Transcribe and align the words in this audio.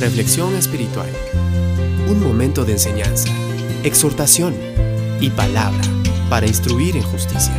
Reflexión 0.00 0.54
espiritual. 0.54 1.08
Un 2.08 2.22
momento 2.22 2.64
de 2.64 2.70
enseñanza, 2.70 3.28
exhortación 3.82 4.54
y 5.20 5.28
palabra 5.30 5.82
para 6.30 6.46
instruir 6.46 6.96
en 6.96 7.02
justicia. 7.02 7.52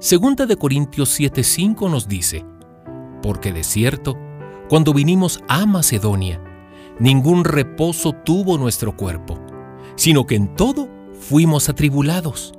Segunda 0.00 0.46
de 0.46 0.56
Corintios 0.56 1.10
7:5 1.20 1.90
nos 1.90 2.08
dice, 2.08 2.46
porque 3.20 3.52
de 3.52 3.62
cierto, 3.62 4.16
cuando 4.70 4.94
vinimos 4.94 5.42
a 5.48 5.66
Macedonia, 5.66 6.40
ningún 6.98 7.44
reposo 7.44 8.14
tuvo 8.24 8.56
nuestro 8.56 8.96
cuerpo, 8.96 9.38
sino 9.96 10.24
que 10.24 10.34
en 10.34 10.56
todo 10.56 10.88
fuimos 11.12 11.68
atribulados, 11.68 12.54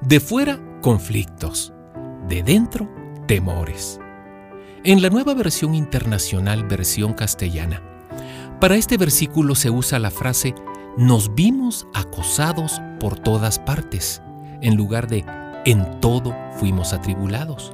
de 0.00 0.20
fuera 0.20 0.60
conflictos, 0.80 1.72
de 2.28 2.44
dentro 2.44 2.88
temores. 3.26 3.98
En 4.86 5.00
la 5.00 5.08
nueva 5.08 5.32
versión 5.32 5.74
internacional, 5.74 6.64
versión 6.64 7.14
castellana, 7.14 7.80
para 8.60 8.76
este 8.76 8.98
versículo 8.98 9.54
se 9.54 9.70
usa 9.70 9.98
la 9.98 10.10
frase 10.10 10.54
nos 10.98 11.34
vimos 11.34 11.86
acosados 11.94 12.82
por 13.00 13.18
todas 13.18 13.58
partes, 13.58 14.20
en 14.60 14.76
lugar 14.76 15.08
de 15.08 15.24
en 15.64 16.00
todo 16.00 16.36
fuimos 16.58 16.92
atribulados. 16.92 17.72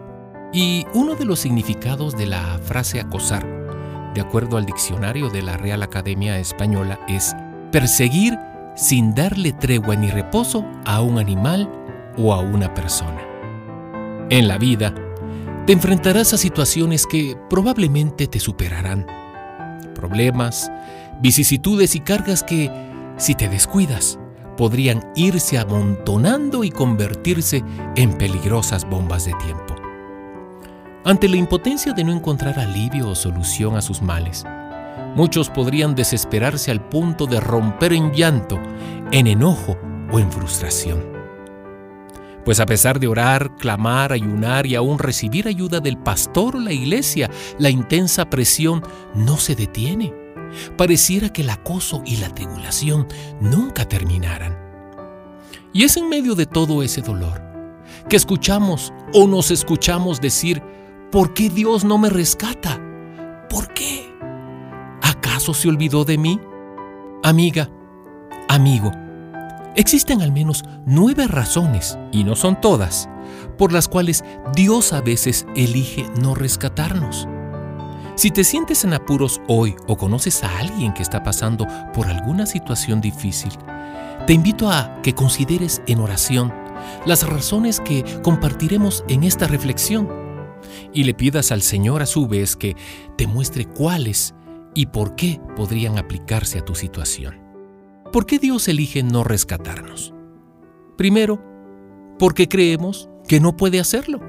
Y 0.52 0.86
uno 0.94 1.16
de 1.16 1.24
los 1.24 1.40
significados 1.40 2.16
de 2.16 2.26
la 2.26 2.60
frase 2.62 3.00
acosar, 3.00 3.44
de 4.14 4.20
acuerdo 4.20 4.56
al 4.56 4.64
diccionario 4.64 5.30
de 5.30 5.42
la 5.42 5.56
Real 5.56 5.82
Academia 5.82 6.38
Española, 6.38 7.00
es 7.08 7.34
perseguir 7.72 8.38
sin 8.76 9.16
darle 9.16 9.52
tregua 9.52 9.96
ni 9.96 10.12
reposo 10.12 10.64
a 10.84 11.02
un 11.02 11.18
animal 11.18 11.68
o 12.16 12.32
a 12.32 12.38
una 12.38 12.72
persona. 12.72 13.20
En 14.30 14.46
la 14.46 14.58
vida, 14.58 14.94
te 15.70 15.74
enfrentarás 15.74 16.34
a 16.34 16.36
situaciones 16.36 17.06
que 17.06 17.38
probablemente 17.48 18.26
te 18.26 18.40
superarán. 18.40 19.06
Problemas, 19.94 20.68
vicisitudes 21.22 21.94
y 21.94 22.00
cargas 22.00 22.42
que, 22.42 22.68
si 23.18 23.36
te 23.36 23.48
descuidas, 23.48 24.18
podrían 24.56 25.00
irse 25.14 25.58
amontonando 25.58 26.64
y 26.64 26.72
convertirse 26.72 27.62
en 27.94 28.18
peligrosas 28.18 28.84
bombas 28.84 29.26
de 29.26 29.32
tiempo. 29.34 29.76
Ante 31.04 31.28
la 31.28 31.36
impotencia 31.36 31.92
de 31.92 32.02
no 32.02 32.12
encontrar 32.12 32.58
alivio 32.58 33.08
o 33.08 33.14
solución 33.14 33.76
a 33.76 33.80
sus 33.80 34.02
males, 34.02 34.44
muchos 35.14 35.50
podrían 35.50 35.94
desesperarse 35.94 36.72
al 36.72 36.84
punto 36.88 37.26
de 37.26 37.38
romper 37.38 37.92
en 37.92 38.10
llanto, 38.10 38.58
en 39.12 39.28
enojo 39.28 39.78
o 40.10 40.18
en 40.18 40.32
frustración. 40.32 41.19
Pues 42.44 42.60
a 42.60 42.66
pesar 42.66 42.98
de 42.98 43.06
orar, 43.06 43.56
clamar, 43.56 44.12
ayunar 44.12 44.66
y 44.66 44.74
aún 44.74 44.98
recibir 44.98 45.46
ayuda 45.46 45.80
del 45.80 45.98
pastor 45.98 46.56
o 46.56 46.60
la 46.60 46.72
iglesia, 46.72 47.30
la 47.58 47.70
intensa 47.70 48.30
presión 48.30 48.82
no 49.14 49.36
se 49.36 49.54
detiene. 49.54 50.14
Pareciera 50.76 51.28
que 51.28 51.42
el 51.42 51.50
acoso 51.50 52.02
y 52.04 52.16
la 52.16 52.28
tribulación 52.34 53.06
nunca 53.40 53.84
terminaran. 53.84 54.58
Y 55.72 55.84
es 55.84 55.96
en 55.96 56.08
medio 56.08 56.34
de 56.34 56.46
todo 56.46 56.82
ese 56.82 57.02
dolor 57.02 57.50
que 58.08 58.16
escuchamos 58.16 58.92
o 59.12 59.26
nos 59.26 59.50
escuchamos 59.50 60.20
decir, 60.20 60.62
¿por 61.12 61.34
qué 61.34 61.50
Dios 61.50 61.84
no 61.84 61.98
me 61.98 62.10
rescata? 62.10 62.80
¿Por 63.48 63.72
qué? 63.74 64.12
¿Acaso 65.02 65.54
se 65.54 65.68
olvidó 65.68 66.04
de 66.04 66.18
mí? 66.18 66.40
Amiga, 67.22 67.70
amigo, 68.48 68.90
existen 69.76 70.22
al 70.22 70.32
menos 70.32 70.64
nueve 70.86 71.26
razones, 71.26 71.98
y 72.12 72.24
no 72.24 72.36
son 72.36 72.60
todas, 72.60 73.08
por 73.58 73.72
las 73.72 73.88
cuales 73.88 74.24
Dios 74.54 74.92
a 74.92 75.00
veces 75.00 75.46
elige 75.54 76.06
no 76.20 76.34
rescatarnos. 76.34 77.28
Si 78.16 78.30
te 78.30 78.44
sientes 78.44 78.84
en 78.84 78.92
apuros 78.92 79.40
hoy 79.48 79.74
o 79.86 79.96
conoces 79.96 80.44
a 80.44 80.58
alguien 80.58 80.92
que 80.92 81.02
está 81.02 81.22
pasando 81.22 81.66
por 81.94 82.06
alguna 82.06 82.44
situación 82.44 83.00
difícil, 83.00 83.52
te 84.26 84.34
invito 84.34 84.70
a 84.70 85.00
que 85.02 85.14
consideres 85.14 85.80
en 85.86 86.00
oración 86.00 86.52
las 87.06 87.26
razones 87.26 87.80
que 87.80 88.04
compartiremos 88.22 89.04
en 89.08 89.24
esta 89.24 89.46
reflexión 89.46 90.08
y 90.92 91.04
le 91.04 91.14
pidas 91.14 91.52
al 91.52 91.62
Señor 91.62 92.02
a 92.02 92.06
su 92.06 92.26
vez 92.26 92.56
que 92.56 92.76
te 93.16 93.26
muestre 93.26 93.64
cuáles 93.64 94.34
y 94.74 94.86
por 94.86 95.16
qué 95.16 95.40
podrían 95.56 95.98
aplicarse 95.98 96.58
a 96.58 96.64
tu 96.64 96.74
situación. 96.74 97.49
¿Por 98.12 98.26
qué 98.26 98.40
Dios 98.40 98.66
elige 98.66 99.04
no 99.04 99.22
rescatarnos? 99.22 100.12
Primero, 100.96 101.40
porque 102.18 102.48
creemos 102.48 103.08
que 103.28 103.38
no 103.38 103.56
puede 103.56 103.78
hacerlo. 103.78 104.20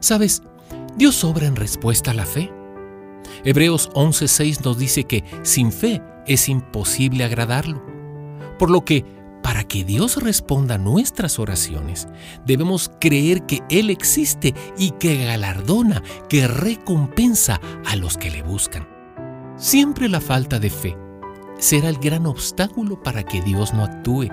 Sabes, 0.00 0.42
Dios 0.96 1.22
obra 1.22 1.46
en 1.46 1.54
respuesta 1.54 2.10
a 2.10 2.14
la 2.14 2.26
fe. 2.26 2.50
Hebreos 3.44 3.90
11:6 3.94 4.64
nos 4.64 4.76
dice 4.76 5.04
que 5.04 5.22
sin 5.42 5.70
fe 5.70 6.02
es 6.26 6.48
imposible 6.48 7.22
agradarlo. 7.22 7.80
Por 8.58 8.70
lo 8.70 8.84
que, 8.84 9.04
para 9.40 9.62
que 9.62 9.84
Dios 9.84 10.20
responda 10.20 10.74
a 10.74 10.78
nuestras 10.78 11.38
oraciones, 11.38 12.08
debemos 12.44 12.90
creer 13.00 13.46
que 13.46 13.62
Él 13.70 13.90
existe 13.90 14.52
y 14.76 14.90
que 14.92 15.24
galardona, 15.24 16.02
que 16.28 16.48
recompensa 16.48 17.60
a 17.84 17.94
los 17.94 18.18
que 18.18 18.32
le 18.32 18.42
buscan. 18.42 18.88
Siempre 19.56 20.08
la 20.08 20.20
falta 20.20 20.58
de 20.58 20.70
fe 20.70 21.05
será 21.58 21.88
el 21.88 21.98
gran 21.98 22.26
obstáculo 22.26 23.02
para 23.02 23.22
que 23.22 23.40
Dios 23.40 23.74
no 23.74 23.84
actúe. 23.84 24.28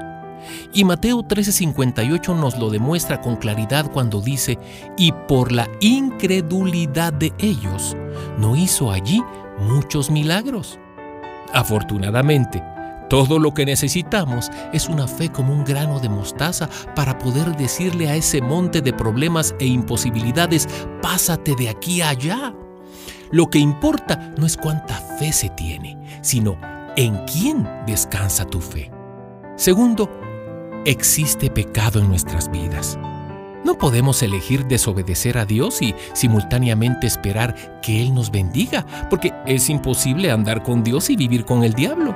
Y 0.73 0.83
Mateo 0.83 1.23
13:58 1.23 2.35
nos 2.35 2.57
lo 2.57 2.69
demuestra 2.69 3.21
con 3.21 3.37
claridad 3.37 3.91
cuando 3.91 4.21
dice, 4.21 4.59
y 4.97 5.11
por 5.27 5.51
la 5.51 5.69
incredulidad 5.79 7.13
de 7.13 7.33
ellos, 7.37 7.95
no 8.37 8.55
hizo 8.55 8.91
allí 8.91 9.23
muchos 9.59 10.11
milagros. 10.11 10.79
Afortunadamente, 11.53 12.63
todo 13.09 13.37
lo 13.37 13.53
que 13.53 13.65
necesitamos 13.65 14.49
es 14.73 14.89
una 14.89 15.07
fe 15.07 15.29
como 15.29 15.53
un 15.53 15.63
grano 15.63 15.99
de 15.99 16.09
mostaza 16.09 16.67
para 16.95 17.19
poder 17.19 17.55
decirle 17.55 18.09
a 18.09 18.15
ese 18.15 18.41
monte 18.41 18.81
de 18.81 18.91
problemas 18.91 19.53
e 19.59 19.65
imposibilidades, 19.65 20.67
pásate 21.01 21.55
de 21.55 21.69
aquí 21.69 22.01
a 22.01 22.09
allá. 22.09 22.53
Lo 23.29 23.49
que 23.49 23.59
importa 23.59 24.33
no 24.37 24.45
es 24.45 24.57
cuánta 24.57 24.95
fe 25.19 25.31
se 25.31 25.49
tiene, 25.49 25.97
sino 26.21 26.57
en 26.95 27.17
quién 27.25 27.67
descansa 27.87 28.45
tu 28.45 28.61
fe. 28.61 28.91
Segundo, 29.55 30.09
existe 30.85 31.49
pecado 31.49 31.99
en 31.99 32.07
nuestras 32.07 32.51
vidas. 32.51 32.97
No 33.63 33.77
podemos 33.77 34.21
elegir 34.21 34.65
desobedecer 34.65 35.37
a 35.37 35.45
Dios 35.45 35.81
y 35.81 35.95
simultáneamente 36.13 37.07
esperar 37.07 37.79
que 37.81 38.01
Él 38.01 38.13
nos 38.13 38.29
bendiga, 38.29 38.85
porque 39.09 39.33
es 39.45 39.69
imposible 39.69 40.31
andar 40.31 40.63
con 40.63 40.83
Dios 40.83 41.09
y 41.09 41.15
vivir 41.15 41.45
con 41.45 41.63
el 41.63 41.73
diablo. 41.73 42.13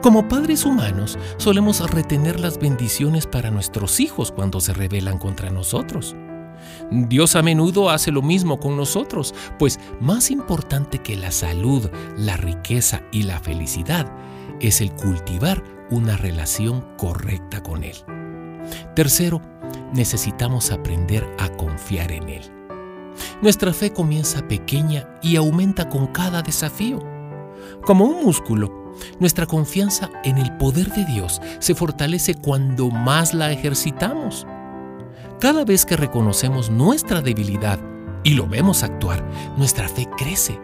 Como 0.00 0.28
padres 0.28 0.64
humanos, 0.64 1.18
solemos 1.36 1.88
retener 1.90 2.40
las 2.40 2.58
bendiciones 2.58 3.26
para 3.26 3.50
nuestros 3.50 4.00
hijos 4.00 4.32
cuando 4.32 4.60
se 4.60 4.72
rebelan 4.72 5.18
contra 5.18 5.50
nosotros. 5.50 6.16
Dios 6.90 7.36
a 7.36 7.42
menudo 7.42 7.90
hace 7.90 8.10
lo 8.10 8.22
mismo 8.22 8.58
con 8.58 8.76
nosotros, 8.76 9.34
pues 9.58 9.80
más 10.00 10.30
importante 10.30 10.98
que 10.98 11.16
la 11.16 11.30
salud, 11.30 11.90
la 12.16 12.36
riqueza 12.36 13.02
y 13.12 13.22
la 13.24 13.40
felicidad 13.40 14.12
es 14.60 14.80
el 14.80 14.92
cultivar 14.92 15.62
una 15.90 16.16
relación 16.16 16.84
correcta 16.96 17.62
con 17.62 17.84
Él. 17.84 17.96
Tercero, 18.94 19.42
necesitamos 19.92 20.70
aprender 20.70 21.28
a 21.38 21.48
confiar 21.50 22.12
en 22.12 22.28
Él. 22.28 22.42
Nuestra 23.42 23.72
fe 23.72 23.92
comienza 23.92 24.46
pequeña 24.48 25.08
y 25.22 25.36
aumenta 25.36 25.88
con 25.88 26.06
cada 26.08 26.42
desafío. 26.42 27.00
Como 27.84 28.04
un 28.04 28.24
músculo, 28.24 28.92
nuestra 29.18 29.46
confianza 29.46 30.10
en 30.24 30.38
el 30.38 30.56
poder 30.56 30.92
de 30.92 31.04
Dios 31.04 31.40
se 31.58 31.74
fortalece 31.74 32.34
cuando 32.34 32.88
más 32.88 33.34
la 33.34 33.52
ejercitamos. 33.52 34.46
Cada 35.42 35.64
vez 35.64 35.84
que 35.84 35.96
reconocemos 35.96 36.70
nuestra 36.70 37.20
debilidad 37.20 37.80
y 38.22 38.34
lo 38.34 38.46
vemos 38.46 38.84
actuar, 38.84 39.28
nuestra 39.56 39.88
fe 39.88 40.08
crece. 40.16 40.60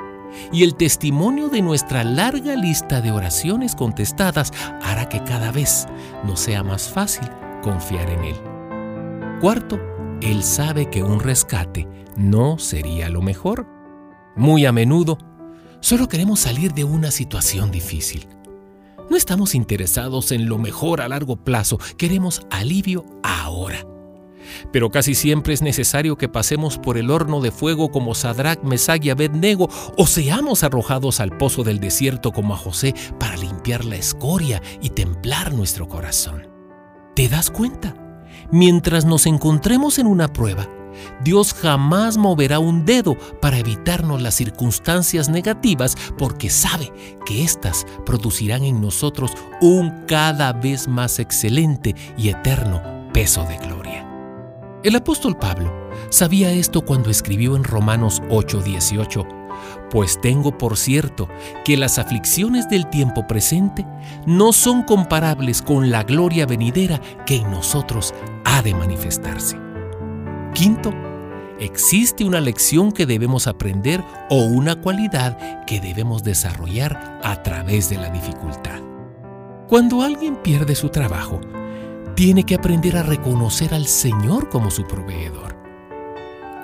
Y 0.52 0.62
el 0.62 0.76
testimonio 0.76 1.48
de 1.48 1.62
nuestra 1.62 2.04
larga 2.04 2.54
lista 2.54 3.00
de 3.00 3.10
oraciones 3.10 3.74
contestadas 3.74 4.52
hará 4.80 5.08
que 5.08 5.24
cada 5.24 5.50
vez 5.50 5.88
nos 6.24 6.38
sea 6.38 6.62
más 6.62 6.88
fácil 6.88 7.28
confiar 7.60 8.08
en 8.08 8.22
Él. 8.22 8.36
Cuarto, 9.40 9.80
Él 10.22 10.44
sabe 10.44 10.88
que 10.88 11.02
un 11.02 11.18
rescate 11.18 11.88
no 12.16 12.60
sería 12.60 13.08
lo 13.08 13.20
mejor. 13.20 13.66
Muy 14.36 14.64
a 14.64 14.70
menudo, 14.70 15.18
solo 15.80 16.06
queremos 16.06 16.38
salir 16.38 16.72
de 16.72 16.84
una 16.84 17.10
situación 17.10 17.72
difícil. 17.72 18.28
No 19.10 19.16
estamos 19.16 19.56
interesados 19.56 20.30
en 20.30 20.48
lo 20.48 20.56
mejor 20.56 21.00
a 21.00 21.08
largo 21.08 21.34
plazo, 21.34 21.80
queremos 21.96 22.46
alivio 22.52 23.04
ahora. 23.24 23.97
Pero 24.72 24.90
casi 24.90 25.14
siempre 25.14 25.54
es 25.54 25.62
necesario 25.62 26.16
que 26.16 26.28
pasemos 26.28 26.78
por 26.78 26.98
el 26.98 27.10
horno 27.10 27.40
de 27.40 27.50
fuego 27.50 27.90
como 27.90 28.14
Sadrach, 28.14 28.62
Mesach 28.62 29.04
y 29.04 29.10
Abednego 29.10 29.68
o 29.96 30.06
seamos 30.06 30.64
arrojados 30.64 31.20
al 31.20 31.36
pozo 31.36 31.64
del 31.64 31.80
desierto 31.80 32.32
como 32.32 32.54
a 32.54 32.56
José 32.56 32.94
para 33.18 33.36
limpiar 33.36 33.84
la 33.84 33.96
escoria 33.96 34.62
y 34.80 34.90
templar 34.90 35.52
nuestro 35.54 35.88
corazón. 35.88 36.48
¿Te 37.14 37.28
das 37.28 37.50
cuenta? 37.50 37.94
Mientras 38.50 39.04
nos 39.04 39.26
encontremos 39.26 39.98
en 39.98 40.06
una 40.06 40.32
prueba, 40.32 40.68
Dios 41.22 41.52
jamás 41.52 42.16
moverá 42.16 42.58
un 42.58 42.84
dedo 42.84 43.16
para 43.40 43.58
evitarnos 43.58 44.22
las 44.22 44.34
circunstancias 44.34 45.28
negativas 45.28 45.96
porque 46.16 46.50
sabe 46.50 46.92
que 47.26 47.44
éstas 47.44 47.86
producirán 48.06 48.64
en 48.64 48.80
nosotros 48.80 49.32
un 49.60 50.04
cada 50.06 50.52
vez 50.52 50.88
más 50.88 51.18
excelente 51.18 51.94
y 52.16 52.30
eterno 52.30 52.82
peso 53.12 53.44
de 53.44 53.58
gloria. 53.58 54.07
El 54.84 54.94
apóstol 54.94 55.36
Pablo 55.36 55.72
sabía 56.08 56.52
esto 56.52 56.82
cuando 56.84 57.10
escribió 57.10 57.56
en 57.56 57.64
Romanos 57.64 58.22
8:18, 58.30 59.26
pues 59.90 60.20
tengo 60.20 60.56
por 60.56 60.76
cierto 60.76 61.28
que 61.64 61.76
las 61.76 61.98
aflicciones 61.98 62.68
del 62.68 62.88
tiempo 62.88 63.26
presente 63.26 63.84
no 64.24 64.52
son 64.52 64.84
comparables 64.84 65.62
con 65.62 65.90
la 65.90 66.04
gloria 66.04 66.46
venidera 66.46 67.00
que 67.26 67.36
en 67.36 67.50
nosotros 67.50 68.14
ha 68.44 68.62
de 68.62 68.72
manifestarse. 68.72 69.58
Quinto, 70.54 70.94
existe 71.58 72.24
una 72.24 72.40
lección 72.40 72.92
que 72.92 73.04
debemos 73.04 73.48
aprender 73.48 74.04
o 74.30 74.44
una 74.44 74.80
cualidad 74.80 75.64
que 75.64 75.80
debemos 75.80 76.22
desarrollar 76.22 77.18
a 77.24 77.42
través 77.42 77.90
de 77.90 77.96
la 77.96 78.10
dificultad. 78.10 78.80
Cuando 79.66 80.02
alguien 80.02 80.36
pierde 80.36 80.76
su 80.76 80.88
trabajo, 80.88 81.40
tiene 82.18 82.42
que 82.42 82.56
aprender 82.56 82.96
a 82.96 83.04
reconocer 83.04 83.72
al 83.72 83.86
Señor 83.86 84.48
como 84.48 84.72
su 84.72 84.84
proveedor. 84.88 85.56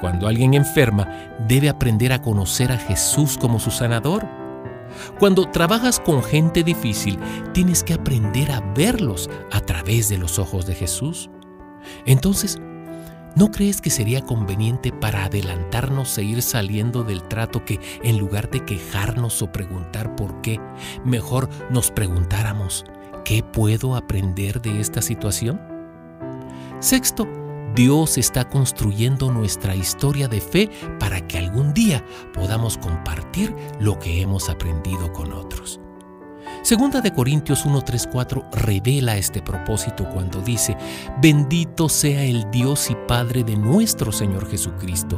Cuando 0.00 0.26
alguien 0.26 0.52
enferma, 0.52 1.06
debe 1.46 1.68
aprender 1.68 2.12
a 2.12 2.20
conocer 2.20 2.72
a 2.72 2.76
Jesús 2.76 3.38
como 3.38 3.60
su 3.60 3.70
sanador. 3.70 4.26
Cuando 5.20 5.48
trabajas 5.48 6.00
con 6.00 6.24
gente 6.24 6.64
difícil, 6.64 7.20
tienes 7.52 7.84
que 7.84 7.94
aprender 7.94 8.50
a 8.50 8.62
verlos 8.74 9.30
a 9.52 9.60
través 9.60 10.08
de 10.08 10.18
los 10.18 10.40
ojos 10.40 10.66
de 10.66 10.74
Jesús. 10.74 11.30
Entonces, 12.04 12.58
¿No 13.36 13.50
crees 13.50 13.80
que 13.80 13.90
sería 13.90 14.20
conveniente 14.22 14.92
para 14.92 15.24
adelantarnos 15.24 16.16
e 16.18 16.22
ir 16.22 16.40
saliendo 16.40 17.02
del 17.02 17.24
trato 17.24 17.64
que 17.64 17.80
en 18.04 18.16
lugar 18.16 18.48
de 18.48 18.64
quejarnos 18.64 19.42
o 19.42 19.50
preguntar 19.50 20.14
por 20.14 20.40
qué, 20.40 20.60
mejor 21.04 21.48
nos 21.68 21.90
preguntáramos, 21.90 22.84
¿qué 23.24 23.42
puedo 23.42 23.96
aprender 23.96 24.60
de 24.60 24.80
esta 24.80 25.02
situación? 25.02 25.60
Sexto, 26.80 27.26
Dios 27.74 28.18
está 28.18 28.48
construyendo 28.48 29.32
nuestra 29.32 29.74
historia 29.74 30.28
de 30.28 30.40
fe 30.40 30.70
para 31.00 31.26
que 31.26 31.38
algún 31.38 31.74
día 31.74 32.04
podamos 32.32 32.78
compartir 32.78 33.54
lo 33.80 33.98
que 33.98 34.20
hemos 34.20 34.48
aprendido 34.48 35.12
con 35.12 35.32
otros. 35.32 35.80
Segunda 36.62 37.00
de 37.00 37.12
Corintios 37.12 37.64
1, 37.66 37.82
4 38.12 38.44
revela 38.52 39.16
este 39.16 39.42
propósito 39.42 40.08
cuando 40.10 40.40
dice, 40.40 40.76
bendito 41.20 41.88
sea 41.88 42.22
el 42.22 42.50
Dios 42.50 42.90
y 42.90 42.96
Padre 43.08 43.44
de 43.44 43.56
nuestro 43.56 44.12
Señor 44.12 44.48
Jesucristo, 44.48 45.16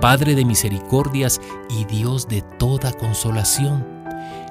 Padre 0.00 0.34
de 0.34 0.44
misericordias 0.44 1.40
y 1.70 1.84
Dios 1.84 2.26
de 2.26 2.42
toda 2.58 2.92
consolación, 2.92 3.86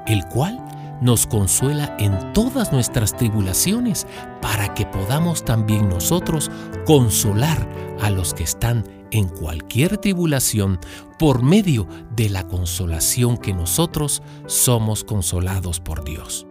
el 0.08 0.26
cual 0.26 0.64
nos 1.02 1.28
consuela 1.28 1.96
en 2.00 2.32
todas 2.34 2.72
nuestras 2.72 3.18
tribulaciones 3.18 4.08
para 4.42 4.74
que 4.74 4.86
podamos 4.86 5.44
también 5.44 5.90
nosotros 5.90 6.50
consolar 6.86 7.68
a 8.00 8.10
los 8.10 8.34
que 8.34 8.44
están 8.44 8.86
en 9.12 9.28
cualquier 9.28 9.98
tribulación 9.98 10.80
por 11.20 11.44
medio 11.44 11.88
de 12.16 12.30
la 12.30 12.48
consolación 12.48 13.38
que 13.38 13.54
nosotros 13.54 14.22
somos 14.46 15.04
consolados 15.04 15.80
por 15.80 16.04
Dios. 16.06 16.48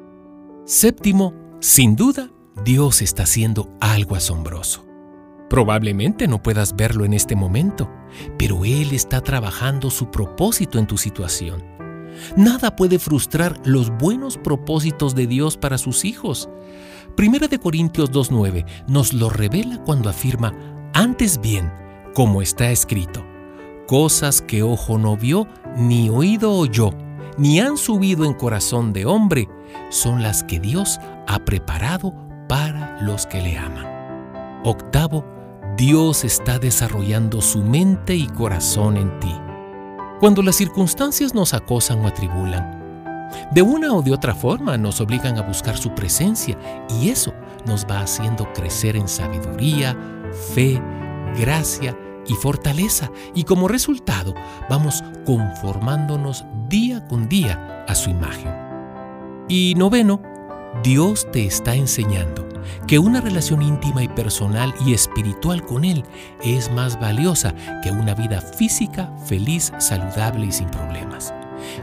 Séptimo, 0.67 1.35
sin 1.61 1.97
duda, 1.97 2.31
Dios 2.64 3.02
está 3.02 3.23
haciendo 3.23 3.73
algo 3.81 4.14
asombroso. 4.17 4.85
Probablemente 5.49 6.29
no 6.29 6.43
puedas 6.43 6.76
verlo 6.76 7.05
en 7.05 7.12
este 7.12 7.35
momento, 7.35 7.91
pero 8.38 8.64
Él 8.64 8.93
está 8.93 9.20
trabajando 9.20 9.91
su 9.91 10.11
propósito 10.11 10.79
en 10.79 10.87
tu 10.87 10.97
situación. 10.97 11.80
Nada 12.37 12.77
puede 12.77 12.99
frustrar 12.99 13.61
los 13.65 13.91
buenos 13.91 14.37
propósitos 14.39 15.15
de 15.15 15.27
Dios 15.27 15.57
para 15.57 15.79
sus 15.79 16.05
hijos. 16.05 16.49
Primera 17.17 17.49
de 17.49 17.59
Corintios 17.59 18.11
2.9 18.13 18.65
nos 18.87 19.13
lo 19.13 19.31
revela 19.31 19.83
cuando 19.85 20.09
afirma, 20.09 20.55
antes 20.93 21.41
bien, 21.41 21.73
como 22.15 22.43
está 22.43 22.71
escrito, 22.71 23.25
cosas 23.87 24.41
que 24.41 24.63
ojo 24.63 24.99
no 24.99 25.17
vio, 25.17 25.47
ni 25.77 26.09
oído 26.09 26.53
oyó, 26.53 26.91
ni 27.37 27.61
han 27.61 27.77
subido 27.77 28.25
en 28.25 28.35
corazón 28.35 28.93
de 28.93 29.07
hombre, 29.07 29.49
son 29.91 30.23
las 30.23 30.43
que 30.45 30.61
Dios 30.61 30.99
ha 31.27 31.45
preparado 31.45 32.15
para 32.49 33.01
los 33.03 33.27
que 33.27 33.41
le 33.41 33.59
aman. 33.59 33.87
Octavo, 34.65 35.25
Dios 35.77 36.25
está 36.25 36.59
desarrollando 36.59 37.41
su 37.41 37.63
mente 37.63 38.15
y 38.15 38.27
corazón 38.27 38.97
en 38.97 39.19
ti. 39.21 39.35
Cuando 40.21 40.43
las 40.43 40.57
circunstancias 40.57 41.33
nos 41.33 41.55
acosan 41.55 42.01
o 42.01 42.07
atribulan, 42.07 42.79
de 43.53 43.63
una 43.63 43.95
o 43.95 44.03
de 44.03 44.13
otra 44.13 44.35
forma 44.35 44.77
nos 44.77 45.01
obligan 45.01 45.39
a 45.39 45.43
buscar 45.43 45.79
su 45.79 45.95
presencia 45.95 46.59
y 46.91 47.09
eso 47.09 47.33
nos 47.65 47.87
va 47.87 48.01
haciendo 48.01 48.53
crecer 48.53 48.97
en 48.97 49.09
sabiduría, 49.09 49.97
fe, 50.55 50.79
gracia 51.39 51.97
y 52.27 52.35
fortaleza. 52.35 53.11
Y 53.35 53.45
como 53.45 53.67
resultado 53.67 54.35
vamos 54.69 55.03
conformándonos 55.25 56.45
día 56.69 57.07
con 57.09 57.27
día 57.27 57.87
a 57.89 57.95
su 57.95 58.11
imagen. 58.11 58.55
Y 59.49 59.75
noveno, 59.75 60.21
Dios 60.83 61.33
te 61.33 61.47
está 61.47 61.75
enseñando 61.75 62.50
que 62.87 62.99
una 62.99 63.21
relación 63.21 63.62
íntima 63.62 64.03
y 64.03 64.09
personal 64.09 64.75
y 64.87 64.95
espiritual 64.95 65.65
con 65.65 65.85
Él 65.85 66.05
es 66.43 66.71
más 66.73 66.99
valiosa 67.01 67.55
que 67.83 67.91
una 67.91 68.15
vida 68.15 68.41
física 68.41 69.12
feliz, 69.27 69.73
saludable 69.79 70.47
y 70.47 70.53
sin 70.53 70.69
problemas. 70.71 71.33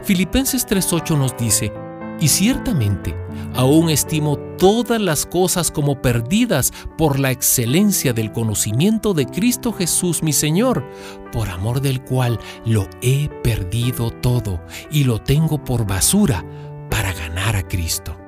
Filipenses 0.02 0.66
3.8 0.66 1.16
nos 1.16 1.36
dice, 1.36 1.72
y 2.20 2.28
ciertamente 2.28 3.14
aún 3.54 3.90
estimo 3.90 4.36
todas 4.58 5.00
las 5.00 5.26
cosas 5.26 5.70
como 5.70 6.02
perdidas 6.02 6.72
por 6.96 7.18
la 7.18 7.30
excelencia 7.30 8.12
del 8.12 8.32
conocimiento 8.32 9.14
de 9.14 9.26
Cristo 9.26 9.72
Jesús 9.72 10.22
mi 10.22 10.32
Señor, 10.32 10.84
por 11.32 11.48
amor 11.48 11.80
del 11.80 12.02
cual 12.02 12.38
lo 12.64 12.88
he 13.02 13.28
perdido 13.42 14.10
todo 14.10 14.60
y 14.90 15.04
lo 15.04 15.20
tengo 15.20 15.62
por 15.62 15.86
basura 15.86 16.44
para 16.90 17.12
ganar 17.12 17.56
a 17.56 17.66
Cristo. 17.66 18.27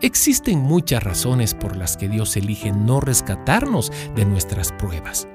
Existen 0.00 0.60
muchas 0.60 1.02
razones 1.02 1.54
por 1.54 1.76
las 1.76 1.96
que 1.96 2.08
Dios 2.08 2.36
elige 2.36 2.70
no 2.70 3.00
rescatarnos 3.00 3.90
de 4.14 4.24
nuestras 4.24 4.70
pruebas. 4.70 5.26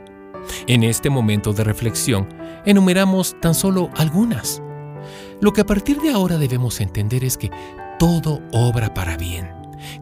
En 0.68 0.84
este 0.84 1.10
momento 1.10 1.52
de 1.52 1.66
reflexión, 1.66 2.30
enumeramos 2.66 3.36
tan 3.42 3.56
solo 3.56 3.90
algunas. 3.98 4.62
Lo 5.42 5.52
que 5.52 5.62
a 5.62 5.66
partir 5.66 6.00
de 6.00 6.12
ahora 6.12 6.38
debemos 6.38 6.80
entender 6.80 7.26
es 7.26 7.38
que 7.38 7.52
todo 8.00 8.42
obra 8.54 8.94
para 8.94 9.18
bien, 9.18 9.50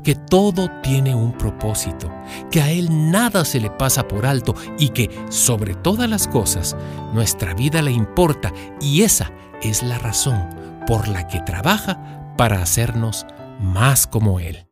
que 0.03 0.13
todo 0.13 0.69
tiene 0.83 1.15
un 1.15 1.31
propósito, 1.31 2.11
que 2.51 2.61
a 2.61 2.69
Él 2.69 3.11
nada 3.11 3.45
se 3.45 3.59
le 3.59 3.71
pasa 3.71 4.07
por 4.07 4.27
alto 4.27 4.53
y 4.77 4.89
que, 4.89 5.09
sobre 5.29 5.73
todas 5.73 6.07
las 6.07 6.27
cosas, 6.27 6.75
nuestra 7.13 7.55
vida 7.55 7.81
le 7.81 7.91
importa 7.91 8.53
y 8.79 9.01
esa 9.01 9.31
es 9.63 9.81
la 9.81 9.97
razón 9.97 10.49
por 10.85 11.07
la 11.07 11.27
que 11.27 11.39
trabaja 11.41 11.99
para 12.37 12.61
hacernos 12.61 13.25
más 13.61 14.07
como 14.07 14.39
Él. 14.39 14.65